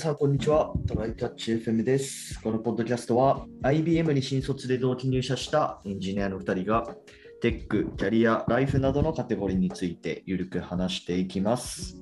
[0.00, 0.72] さん、こんにちは。
[0.88, 2.40] トライタッチ FM です。
[2.42, 6.96] このポッドキャストは IBM に新卒で同期入社したエンジニアの2人が
[7.42, 11.98] テック、キャリア、ライフなどのカテゴリーについてゆるく話していきます。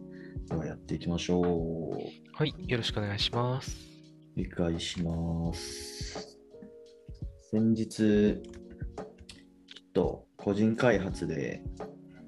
[0.48, 1.94] ではやっていきましょう。
[2.34, 3.76] はい、よろしくお願いします。
[4.36, 6.38] 理解します。
[7.50, 11.64] 先日、ちょっと個人開発で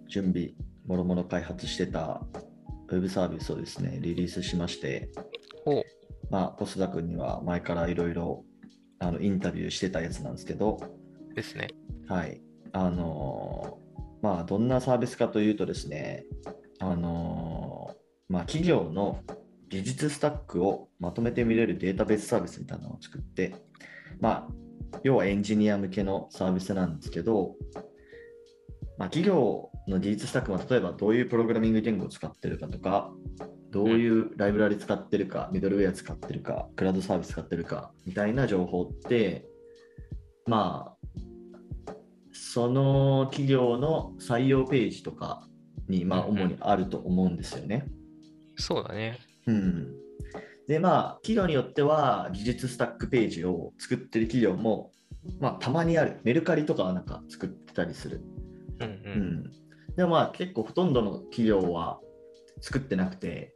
[0.09, 0.51] 準備、
[0.85, 2.27] もろもろ開発してた
[2.89, 5.09] ウェブサービスをですね、リリースしまして、
[6.31, 8.45] まあ、細田君には前からいろいろ
[8.99, 10.79] あのインタビューしてたやつなんですけど、
[11.35, 11.69] ですね。
[12.09, 12.41] はい。
[12.73, 13.91] あのー
[14.23, 16.25] まあ、どんなサービスかというとですね、
[16.79, 19.21] あのーまあ、企業の
[19.71, 23.55] 技術スタックをまとめて見れるデータベースサービスみたいなのを作って、
[24.21, 27.55] まあ、要はエンジニア向けのサービスなんですけど、
[28.99, 33.11] まあ、企業の技術スタックは例えばどういうプログラミング言語を使ってるかとか、
[33.71, 39.47] どういうライブラリ使ってるか、ミドルウェア使ってるか、クラウドサービス使ってるかみたいな情報って、
[40.47, 41.93] まあ、
[42.33, 45.47] その企業の採用ページとか
[45.89, 47.87] に、まあ、主にあると思うんですよね。
[48.57, 49.19] そうだね。
[49.47, 49.95] うん。
[50.67, 54.93] で、まあ、企業によっては技術スタックページを作ってる企業も、
[55.39, 56.21] まあ、たまにある。
[56.25, 58.21] メルカリとかはなんか作ってたりする。
[58.81, 59.01] うんう。
[59.05, 59.60] うんん。
[59.97, 62.01] でもまあ、結構ほとんどの企業は
[62.61, 63.55] 作ってなくて、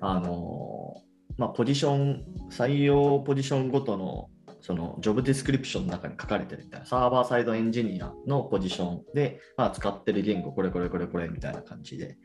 [0.00, 0.94] あの
[1.36, 4.28] まあ、ポジション、採用ポジションごとの
[4.60, 12.18] そのジョブディスクリプションの中に書かれてるみたいな、サーバーサイドエンジニアのポジションで、まあ、使ってる言語、これこれこれこれみたいな感じで、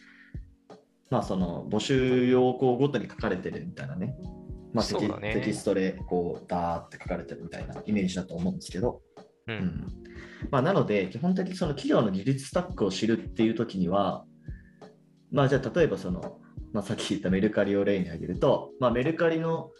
[1.09, 4.15] まあ、その募集要項ごとに書かれてるみたいなね、
[4.73, 5.33] まあ、テキね。
[5.35, 9.01] テキストでこうダーって書かれてるみたいなイメージだと思うんですけど、
[9.47, 9.53] う。
[9.53, 9.93] うんん
[10.51, 14.25] まあ、なので、基本的にその企業の技術スタックを知るっていうときには、
[15.31, 16.39] まあ、じゃあ例えばその、
[16.73, 19.71] まあ、さっき言ったメルカリを例に挙げると、まあ、メルカリの、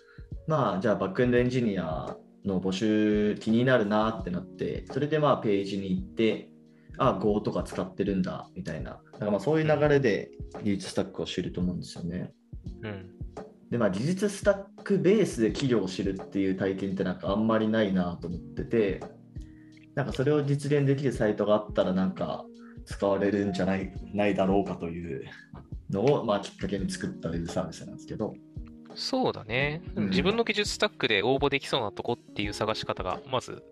[0.47, 2.15] まあ、じゃあバックエンドエンジニア
[2.45, 6.49] の募集気になるなってなって、それでまあページに行って、
[6.97, 10.31] あ、Go とか使ってるんだみたいな、だからまあそういう流れで
[10.63, 12.31] 技術スタックを知ると思うんですよね。
[12.81, 13.09] うん。
[13.69, 19.01] でまあ、技術スタックベースで企業を知るっていう体験ってなんかあんまりないなと思ってて、
[19.95, 22.45] なんかそれを実現できるサイトがあったらなんか
[22.85, 25.23] 使われるんじゃないないだろうかという
[25.89, 28.33] のを、まあ、きっかけに作ったウェブサービスなんですけど、
[28.95, 29.81] そうだね。
[29.95, 33.63] うん自分の技術スタックで応募できそうなとこっていう探し方がまず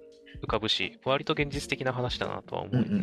[0.43, 2.87] 浮かぶし、割と現実的な話だなとは思うよね。
[2.89, 3.01] うんうん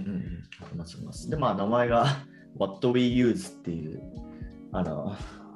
[0.72, 1.30] うんますいます。
[1.30, 2.06] で、まあ名前が
[2.58, 4.02] What We Use っていう、
[4.72, 5.14] あの、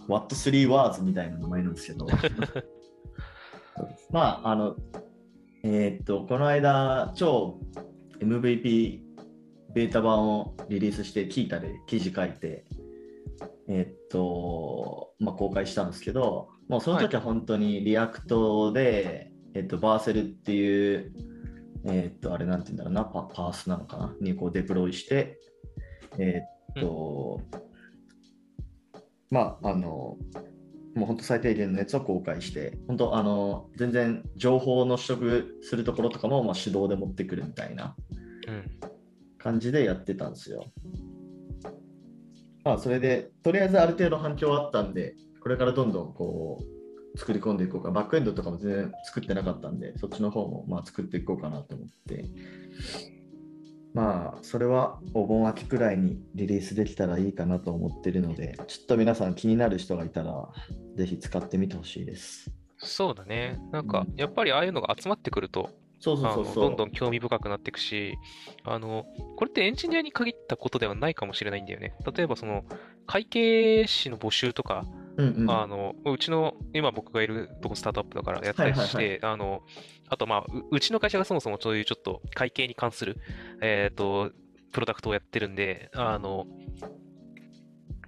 [0.09, 2.06] What3 Words みたいな名前なんですけど、
[4.11, 4.77] まあ、あの、
[5.65, 7.61] えーっと、この間、超
[8.21, 9.00] MVP
[9.75, 12.65] ベータ版をリリースして、 Qiita で記事書いて、
[13.69, 21.12] えーっと、まあ、公開したんですけど、もうその時は本当に React で、えーっと、 Vercel っていう、
[21.84, 25.39] えーっと、あれなんて言うんだろうな、パパースなのかな、にこうデプロイして、
[26.19, 27.41] えーっと、
[29.31, 30.17] まあ、あの、
[30.94, 37.97] もう本当最低限のやつを公開して、本当あの、全然情報の取得するところとかも、まあ、手動で持ってくるみたいな。
[39.38, 40.70] 感じでやってたんですよ。
[42.64, 47.91] まあ、それで、とりあえずある程度反響はあったんで、これからどんどんこう、作り込んでいこうか。
[47.91, 52.25] バックエンドとかも全然作ってなかったんで、そっちの方もまあ作っていこうかなと思って。
[53.94, 60.48] まあ、それはお盆秋くらいにリリースできたらいいかなと思ってるので、ちょっと皆さん気になる人がいたら、
[60.97, 62.50] ぜひ使ってみてほしいです。
[62.78, 63.60] そうだね。
[63.70, 65.70] なんかう、やっぱりああいうのが集まってくると、
[66.00, 66.54] そうそうそう。
[66.54, 68.16] どんどん興味深くなっていくし、
[68.64, 69.04] あの、
[69.36, 71.94] これってエンジニアに限ったことではないかもしれないんだよね。
[72.16, 72.64] 例えばその、
[73.06, 74.84] 会計士の募集とか、
[75.17, 79.62] うんうん、あの、うちの、今僕がいるとこスタートアップだからやったりして、はいはいあの、
[80.09, 83.19] あとまあう、うちの会社がそもそもそういうちょっと会計に関する、
[83.61, 84.33] えっと、
[84.73, 86.47] プロダクトをやってるんで、あの、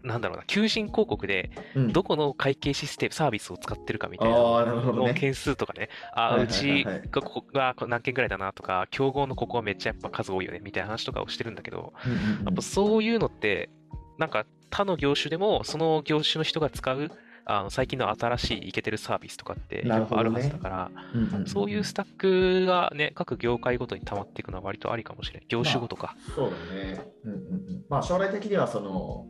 [0.05, 1.93] なんだろうな、求人広告で、うん。
[1.93, 5.09] どこの会計システム、サービスを使ってるかみたいなああ、なるほどね。
[5.09, 12.45] の件数とかね、あ、はいはいはいうちはいがここが何件ぐらいだなとか、競合のここはめっちゃやっぱ数多いよねみたいな話とかをしてるんだけど、うんうんうん。
[12.45, 13.71] やっぱそういうのって、
[14.19, 17.11] なんか他の業種でもその業種の人が使う
[17.47, 25.47] あの最近の新しいイケてるサービスとかってあるはずだから、うんうんうんそういうスタックがね、各業界ごとに溜まっていくのは割とありかもしれない。
[25.49, 26.17] 業種ごとか。
[26.35, 27.05] そうだね。
[27.25, 29.27] うんうんうん、まあ将来的にはその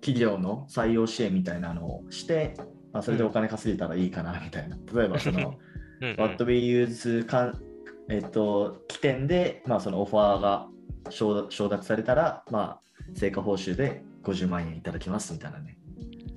[0.00, 2.56] 企業の採用支援みたいなのをして、
[2.92, 4.76] まあ、それでお金稼いだらいいかなみたいな。
[4.92, 5.58] 例えばその
[6.02, 7.58] うんうん What we use かん、
[8.10, 10.68] えっと、起点で、まあ、そのオファーが
[11.08, 12.80] 承承諾されたら、まあ、
[13.14, 15.80] 成果報酬で50万円いただきますみたいなね。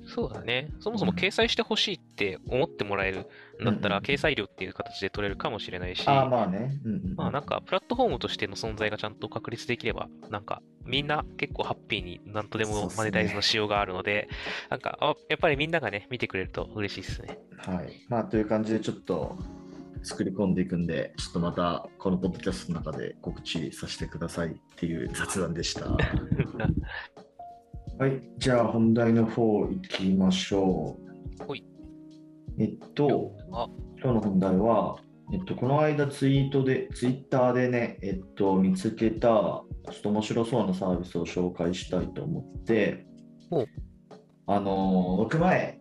[0.06, 0.68] そうだね。
[0.80, 3.26] そもそも掲載してほしいって思ってもらえる
[3.60, 6.78] んだったら、うんうん掲載料っていう形で取れるかもしれないし、ああ、まあね。
[6.84, 14.28] うんうんうんまあなんか、プラットフォームとしての存在がちゃんと確立できれば、なんか、みんな結構ハッピーになんとでもマネタイズの仕様があるので、
[14.68, 17.38] なんか、あやっぱりみんながね、見てくれると嬉しいですね。
[17.58, 18.06] はい。
[18.08, 19.38] まあ、という感じでちょっと
[20.02, 25.86] 作り込んでいくんで、ちょっとまたこのポッドキャストの中で告知させてくださいっていう雑談でした。
[27.98, 28.20] はい。
[28.38, 30.98] じゃあ本題の方行きましょ
[31.40, 31.44] う。
[31.44, 31.64] ほい。
[32.58, 33.68] えっと、あ、
[34.02, 34.96] 今日の本題は、
[35.32, 43.06] えっと、この間ツイートで、ツイッターでね、えっと、見つけた、ちょっと面白そうなサービスを紹介したいと思って
[44.46, 45.78] あのー、僕前、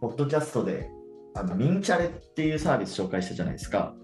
[0.00, 0.90] ポッドキャストで、
[1.34, 3.94] あのミンチャレっていうサービス紹介したじゃないですか。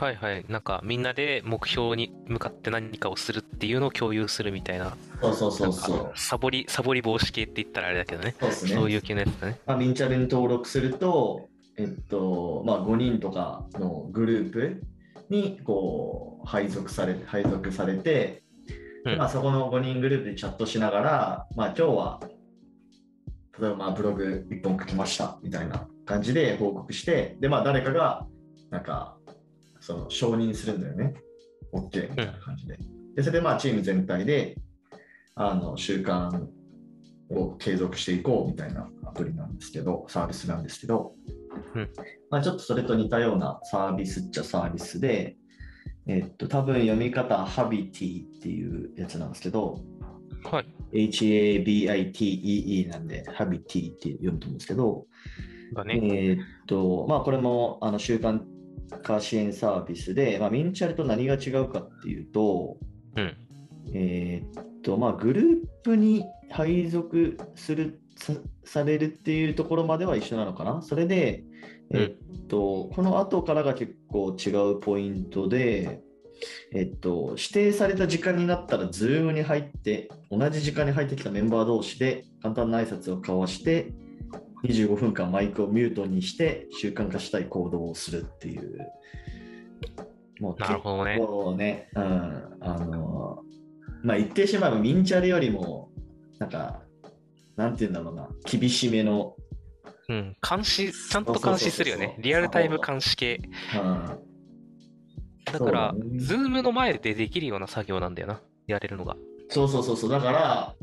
[0.00, 0.46] はいはい。
[0.48, 6.12] なんか、みんなで目標に向かって何かをするっていうのを共有するみたいな、そうそうそうそう。
[6.14, 8.34] サボり、サボり防止系って言ったらあれだけどね。
[8.40, 8.70] そうですね。
[8.72, 9.60] そういう系のやつだね。
[9.66, 14.82] まあ、ミンチャレに登録すると、えっと、まあ、5人とかのグループ
[15.28, 18.42] にこう配属され配属されて、
[19.04, 22.20] うんまあ、そこの5人グループでチャットしながら、まあ、今日は
[23.58, 28.26] 例えばまあブログ1本書きましたみたいな感じで報告して、で、まあ、誰かが
[28.70, 29.16] なんか
[29.90, 31.14] その承認するんだよね。
[31.72, 32.78] OK みたいな感じで。
[33.16, 34.56] で、それでまあチーム全体で
[35.34, 36.46] あの習慣
[37.30, 41.14] を継続していこうみたいなアプリなんですけど、サービスなんですけど、
[41.74, 41.90] うん
[42.30, 45.36] まあ、ちょっとそれと似たようなサービスっちゃサービスで、
[46.06, 49.80] えっと、多分読み方、ハビティっていうやつなんですけど、
[50.44, 50.66] はい。
[50.92, 55.06] H-A-B-I-T-E-E なんで、ハビティって読むと思うんですけど、
[55.74, 56.00] だね。
[56.02, 58.40] えーっと、まあ、これもあの習慣
[59.02, 62.76] 化支援サービスで、まあ、ミンチャレと何が違うかっていうと、
[63.16, 63.36] うん。
[63.92, 68.34] えーっと、まあ、グループに配属するさ
[68.64, 70.82] されるっていうところまでは一緒なのかな？
[70.82, 71.44] それで、
[71.90, 72.14] えー
[72.44, 76.00] っと、この後からが結構違うポイントで、
[76.72, 83.92] えっと、指定された時間になったら、 Zoom に入って、同じ時間に入ってきたメンバー同士で簡単な挨拶を交わして、
[84.64, 88.78] 25分間マイクをミュートにして習慣化したい行動をするっていう。
[90.40, 92.02] もうなるほどね結構ね、うん、
[92.60, 93.42] あの、
[94.02, 95.90] まあ言ってしまえばミンチャレよりも、
[96.38, 96.82] なんか、
[97.56, 99.36] なんて言うんだろうな、厳しめの、
[100.08, 100.36] うん。
[100.48, 103.40] 監視、ちゃんと監視するよねリアルタイム監視系。
[103.74, 104.18] うん、
[105.44, 108.40] だから、ね Zoom の前でできるような作業なんだよな。
[108.66, 109.16] やれるのが。
[109.48, 110.74] そうそうそうそう、だから、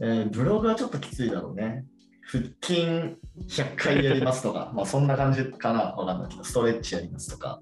[0.00, 1.84] えーブログはちょっときついだろうね。
[2.24, 3.16] 腹筋
[3.48, 7.60] 100回やりますとか、 まあそんな感じかな、わかんないけど、ストレッチやりますとか。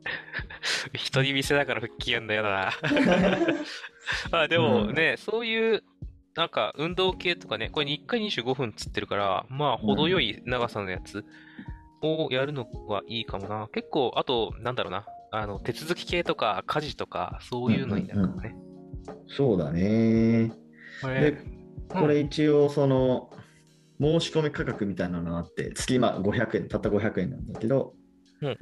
[0.95, 2.73] 人に見せながら腹筋やんだよな。
[4.31, 5.83] まあでもね、そういう、
[6.37, 11.25] なんか運動系とかね、これ1回25分つってるから、まあ程よい長さのやつ
[12.03, 13.69] をやるのはいいかもな。
[13.73, 15.07] 結構、あと、なんだろうな。
[15.33, 18.55] あの、手続き系とか家事とか、そういうのになるかもね。
[19.29, 20.53] そうだね。
[21.03, 21.39] こでれ、
[21.89, 23.31] これ一応その
[24.01, 27.95] 申し込み価格みたいなのがあって月まあ500円たった500円なんだけど、
[28.43, 28.59] うん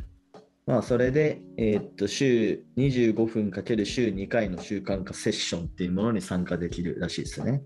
[0.67, 7.63] まあそれで、えーっと週25分かける週2回の習慣化セッションっていうものに参加できるらしいですね。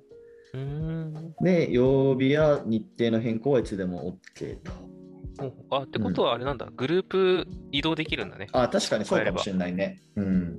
[1.43, 4.93] で曜日や日程の変更はいつでも OK と。
[5.71, 8.47] おあ、ってことはあれなんだ、グループ移動できるんだね。
[8.52, 10.00] あ確かにそうかもしれないね。
[10.14, 10.59] うん。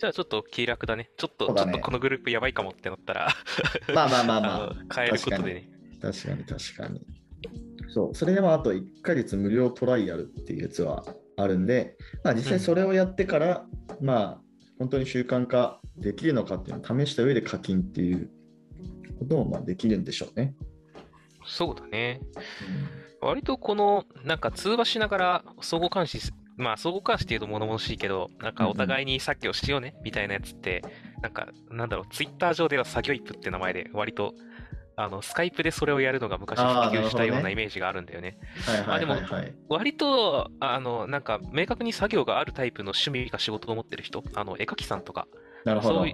[0.00, 1.10] じゃあちょっと気楽だね。
[1.18, 3.28] ちょっと、ねちょっとこのグループやばいかもってなったら、
[3.94, 5.70] まあまあまあまあ 変えることでね。
[6.12, 7.00] 確かに確かに。
[7.88, 11.04] そう、それでもあと1ヶ月無料トライアルっていうやつは
[11.36, 13.66] あるんで、まあ、実際それをやってから、
[14.00, 14.40] まあ、
[14.78, 18.30] 本当に習慣化できるのかっていうのを試した上で課金っていう
[19.18, 20.54] こともまあできるんでしょうね。
[21.46, 22.20] そうだね。
[23.20, 30.82] 割とこの、なんか通話しながら相互監視す、まあ相互監視っていうと物々しいけど、なんかお互いに作業しようね、みたいなやつって、
[31.22, 34.34] なんか、なんだろう、ツイッター上では作業イップって名前で、割と、
[34.96, 38.38] あの、スカイプでそれをやるのが昔普及したようなイメージがあるんだよね。
[38.88, 39.54] あはい。
[39.68, 45.28] 割と、あの、なんか、明確に作業があるタイプの趣味か仕事を持ってる人、あの、絵描きさんとか、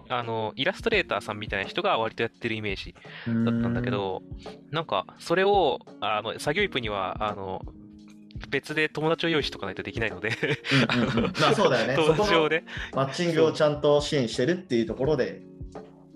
[0.09, 2.95] あの、イラストレーターさんみたいな人が割とやってるイメージ
[3.27, 4.23] だったんだけど、
[4.71, 7.61] なんか、それを、あの、作業イップには、あの、
[8.49, 10.31] 別で友達を用意しとかないとできないので、
[11.55, 11.95] そうだよね。
[12.65, 15.43] ね、マッチングをちゃんと支援してるっていうところで、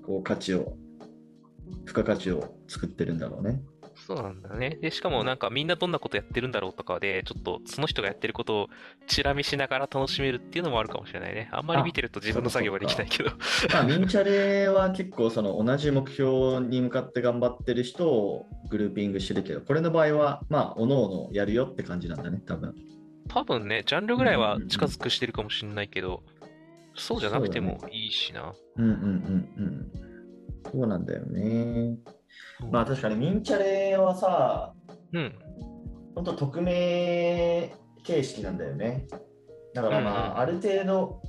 [0.04, 0.76] こう価値を、
[1.86, 3.62] 付加価値を作ってるんだろうね。
[4.06, 4.78] そうなんだね。
[4.82, 8.68] で、しかもなんかみんなどんなことやってるんだろうとかで、ちょっとその人がやってることを
[9.06, 11.48] チラ見しながら楽しめるっていうのもあるかもしれないね。
[11.52, 13.30] あんまり見てると自分の作業はできないけど。
[13.72, 22.74] まあ、ミンチャレは結構その同じ目標に向かって頑張ってる人をグルーピングしてるけど、これの場合は、まあ、おのおのやるよって感じなんだね、多分。
[23.28, 26.22] 多分ね、ジャンルぐらいは近づくしてるかもしれないけど、
[26.94, 28.54] そうじゃなくてもいいしな。
[28.76, 29.02] うんうんうん
[29.56, 30.15] うん。
[30.72, 31.98] そうなんだよね。
[32.70, 34.74] まあ確かにミンチャレはさ、
[35.12, 35.34] うん。
[36.14, 39.06] 本当匿名形式なんだよね。
[39.74, 41.22] だからまあ、うんうんある程度、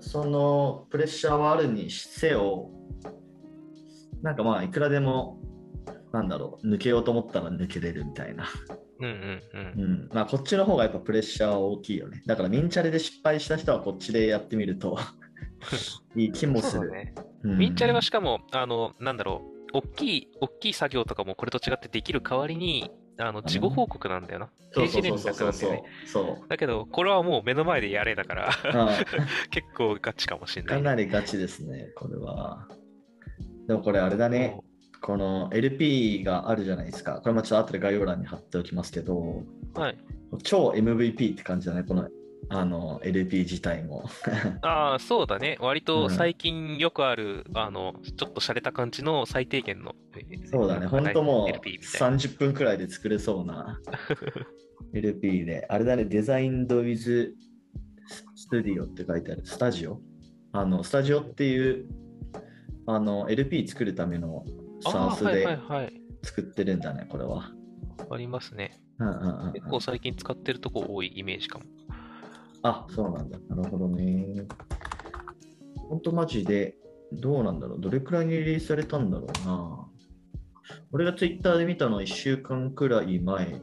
[0.00, 2.70] そのプレッシャーはあるにせよ、
[4.22, 5.38] なんかまあ、いくらでも、
[6.12, 8.46] なんだろう、抜けようと思ったら抜けれるみたいな。
[9.00, 9.82] うんうんうん。
[9.82, 10.08] うん。
[10.12, 12.22] まあ、こっちの方がやっぱプレッシャーは大きいよね。
[12.26, 14.98] だから、ミンチャレで失敗した人はこっちでやってみると
[16.16, 16.82] いい気もする。
[16.82, 17.14] そうだね。
[17.44, 24.50] うんミンチャレはしかも、あの、なんだろう、大きい、大きい作業とかもこれと違ってできる代わりに、あの、事後報告なんだよな。
[24.72, 25.82] そう定時連絡なんだよね。
[26.06, 26.48] そう。
[26.48, 28.88] だけど、これはもう目の前でやれだから、あ
[29.50, 30.76] 結構ガチかもしれない。
[30.76, 32.66] かなりガチですね、これは。
[33.68, 34.60] でもこれあれだね。
[35.00, 37.20] この LP があるじゃないですか。
[37.20, 39.42] これもちょっと後で概要欄に貼っておきますけど、
[39.74, 39.98] はい。
[40.42, 42.08] 超 MVP って感じだね、この
[42.48, 44.04] あの LP 自体も。
[44.62, 45.56] ああ、そうだね。
[45.60, 49.94] 割うんと最近よくある、あの、ちょっと洒落た感じの最低限の。
[50.50, 52.16] そうだね、本当もう LP みたいな。
[52.16, 53.80] 30分くらいで作れそうな
[54.94, 55.66] LP で。
[55.68, 57.34] あれだね、デザインドウィズ
[58.34, 59.44] スタジオって書いてある。
[59.44, 60.00] スタジオ？
[60.52, 61.86] あの、スタジオっていう
[62.86, 64.44] あの LP 作るための
[64.84, 66.00] あサースではい。
[66.22, 67.52] 作ってるんだね、これは。
[68.10, 68.80] ありますね。
[68.98, 71.64] うんうんうんうん結構最近使ってるとこ多いイメージかも。
[72.64, 73.38] あ、そうなんだ。
[73.50, 74.46] なるほどね。
[75.88, 76.74] ほんとマジで、
[77.12, 77.80] どうなんだろう。
[77.80, 79.86] どれくらいにリリースされたんだろうな。
[80.90, 83.60] 俺がツイッターで見たのは1週間くらい前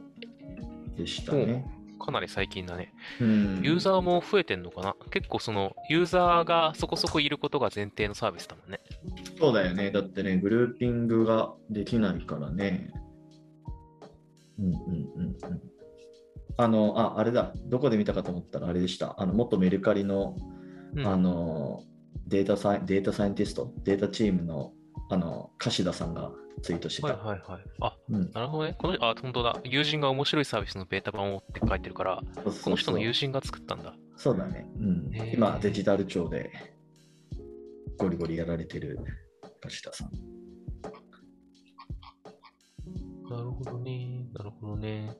[0.96, 1.66] でしたね。
[1.98, 2.94] かなり最近だね。
[3.20, 8.80] うん、ユーザーも増えてんのかな結構その、ユーザーがそこそこいることが前提のサービスだもんね。
[9.38, 9.90] そうだよね。
[9.90, 12.92] だってね、グルーピングができないからね。
[14.60, 15.71] うんうんうんうん。
[16.56, 17.52] あの、あ、あれだ。
[17.66, 19.14] どこで見たかと思ったらあれでした。
[19.20, 20.36] あの、元メルカリの
[20.94, 21.82] うんあの
[22.26, 24.72] データサイデータサイエンティスト、データチームの
[25.10, 26.30] あの樫田さんが
[26.62, 27.08] ツイートしてた。
[27.08, 27.62] はいはいはい。
[27.80, 28.76] あ、うんなるほどね。
[28.78, 29.58] この、あ、本当だ。
[29.64, 33.94] 友人が面白いサービスのベータ版をって書いてるから、そうそうそうこの人の友人が作ったんだ。
[34.16, 36.52] そうだね、うん今、デジタル庁で
[37.98, 38.98] ゴリゴリやられてる
[39.62, 40.10] 樫田さん。
[43.28, 44.26] なるほどね。
[44.34, 45.16] なるほどね。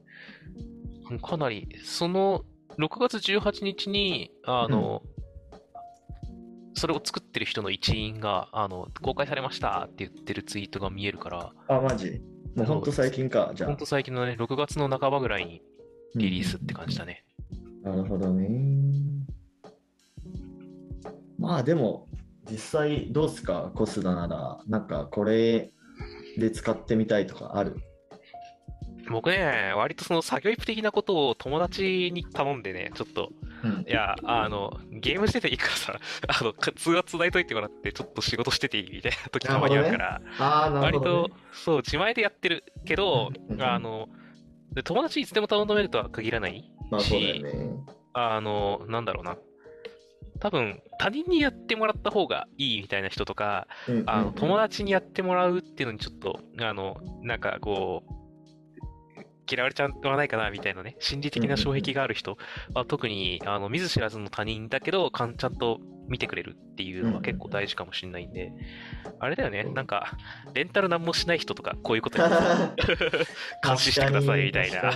[1.13, 2.45] うんかなり、その、
[2.79, 5.03] 6月18日に、あの、
[6.75, 12.21] それを作ってる人の一員が、あの、公開されましたって言ってるツイートが見えるから、あ、マジ？
[12.55, 13.69] もうほんと最近か、じゃあ。
[13.69, 13.87] ほんと。
[13.87, 15.63] 最近のね、6月の半ばぐらいに
[16.17, 17.25] リリースって感じだね。
[17.83, 18.49] なるほどね。
[21.39, 22.09] まあでも、
[22.51, 25.73] 実際どうすか、コスダなら、なんかこれ
[26.39, 27.77] で使ってみたいとかある？
[29.13, 33.31] 僕ね、割とその作業的なことを友達に頼んでね、ちょっと、
[33.63, 44.09] うんいや、あの、ゲームしてていいからさ、 あの、通話つないといてもらって、ちょっと仕事してていいみたいな時たまにあるから、ああ、なる割とね。、そう、自前でやってるけどう、んあの、
[44.73, 47.43] で友達いつでも頼めるとは限らないまあね。
[48.15, 49.37] あの、なんだろうな。
[50.41, 58.22] 多分、他人にやってもらった方がいいみたいな人とか、うんあの、友達にやってもらうっていうのにちょっと、あの、なんかこう、
[59.53, 62.39] 嫌われちゃわないかなみたいなね、心理的な障壁がある人
[62.75, 68.53] は特に、あの、見ず知らずの他人だけど、かんちゃんと見てくれるっていうのは結構大事かもしれないんで、
[69.19, 70.17] あれだよね、なんか、
[70.55, 72.25] レンタルなんもしない人とか、こういうことに
[73.65, 74.91] 監視してくださいみたいな。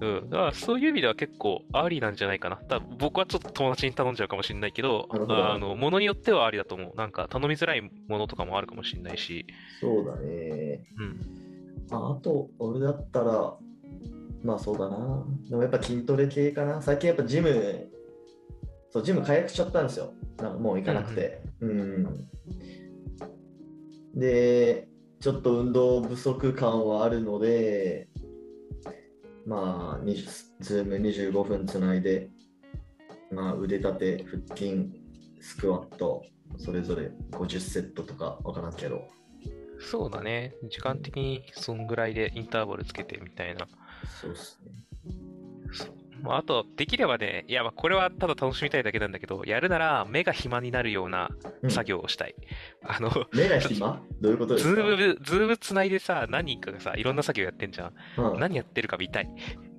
[0.00, 2.56] うん、だからそういう意味では結構ありなんじゃないかな。
[2.56, 6.96] ただ僕はちょっと友達に頼んじゃうかもしれないけどあの、ものによってはありだと思う。
[6.96, 9.46] なんか頼みづらいものとかもあるかもしれないし、
[9.80, 10.84] そうだね。
[10.98, 11.51] うん。
[11.90, 13.56] ああと、俺だったら、
[14.42, 15.24] まあそうだな。
[15.48, 16.82] でもやっぱ筋トレ系かな。
[16.82, 17.88] 最近やっぱジム、
[18.90, 20.12] そう、ジム解約しちゃったんですよ。
[20.38, 21.42] なんかもう行かなくて。
[21.60, 22.28] うん、
[24.14, 24.88] で、
[25.20, 28.08] ちょっと運動不足感はあるので、
[29.46, 30.26] まあ、20
[30.60, 32.30] Zoom 25分つないで、
[33.30, 34.90] まあ、腕立て、腹筋、
[35.40, 36.24] スクワット、
[36.58, 39.08] それぞれ50セットとかわからんけど、
[39.90, 40.54] そうだね。
[40.70, 43.66] 時間的にそんぐらいでインターバルつけてみたいな。
[44.20, 44.72] そうっすね。
[46.22, 51.30] まあ、あと、できればね、いや、まあこれはただ楽しみたいだけなんだけど、やるなら目が暇になるような
[51.62, 52.36] うん作業をしたい。
[52.84, 54.00] あの、目が暇？
[54.20, 54.74] どういうことですか？
[54.76, 57.92] ズーム、 Zoom つないでさ、何人かがさ、いろんな作業やってんじゃん。
[58.18, 59.28] うん何やってるか見たい。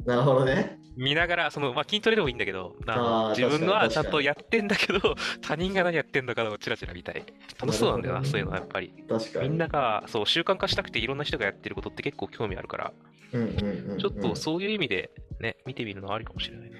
[0.06, 0.78] なるほどね。
[0.96, 7.24] 見ながら、その、まあ、筋トレでもいいんだけど、あ自分のはちゃんとやってんだけど、 他人が何やってんのかをチラチラ見たい。
[7.60, 8.94] 楽しそうなんだよな、なねそういうのはやっぱり。
[9.10, 9.50] 確かに。
[9.50, 12.94] みんなが、そう、習慣化したくていろんな人がやってることって結構興味あるから、
[13.34, 16.78] うんうんうんうんちょっとそういう意味でね、見てみるのはありかもしれないな。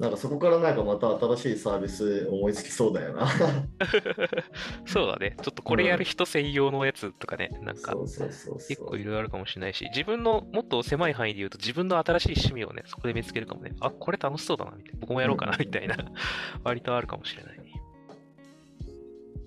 [0.00, 3.28] なんかそこからなんかまた新しいサービス思いつきそうだよな。
[4.86, 5.36] そうだね。
[5.42, 7.94] ちょっとこれやる人専用のやつとかね、なんか。
[7.94, 13.74] 結構いろいろあるかもしれないし、自分のもっと狭い範囲で言うと自分の新しい趣味をね、そこで見つけるかもね。
[13.80, 15.00] あ、これ楽しそうだな、みたいな。
[15.00, 15.96] 僕もやろうかな、みたいな。
[16.64, 17.74] 割とあるかもしれないね。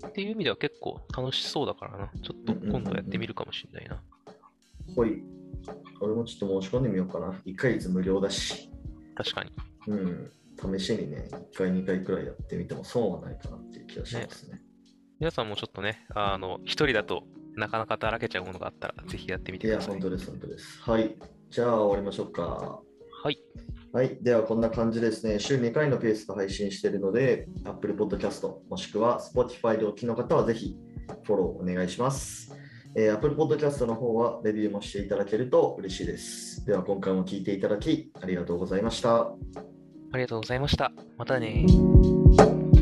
[0.07, 2.11] っていう意味では結構楽しそうだからな。
[2.21, 4.03] ちょっと今度やってみるかもしれないな。
[4.95, 5.23] ほい。
[6.01, 7.31] 俺もちょっと申し込んでみようかな。
[7.45, 8.69] 1ヶ月無料だし。
[9.15, 9.51] 確かに。
[9.87, 10.31] うん。
[10.77, 14.61] 試しにね、1回、2回くらいやってみても損はないかなっていう気がしますね。
[15.19, 17.23] 皆さんもちょっとね、あの、一人だと
[17.55, 19.91] なかなかだらけちゃうものがあったら、ぜひやってみいや、てください。
[19.93, 20.81] 本当です、本当です。
[20.81, 21.15] はい。
[21.49, 22.81] じゃあ終わりましょうか。
[23.23, 23.37] はい。
[23.91, 24.17] はい。
[24.21, 25.39] では、こんな感じですね。
[25.39, 30.75] 週2回のペースで配信しているので、Apple Podcast もしくは Spotify でお聞きの方はぜひ
[31.23, 32.52] フォローお願いします。
[32.95, 36.63] えー Apple Podcast の方はレビューもしていただけると嬉しいです。
[36.65, 39.21] では、今回も聞いていただきありがとうございました。
[39.21, 39.35] あ
[40.13, 40.91] りがとうございました。
[41.17, 42.73] またねー。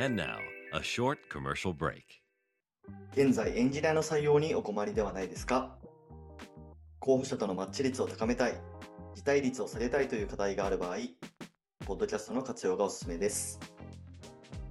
[0.00, 0.38] And now,
[0.72, 2.04] a short commercial break.
[3.12, 5.76] 現在エンジニアの採用にお困りではないですか？
[7.00, 8.54] 候補者とのマッチ率を高めたい、
[9.14, 10.96] 辞退率を下げたいという課題がある場合、
[11.84, 13.60] ポッドキャストの活用がおすすめです。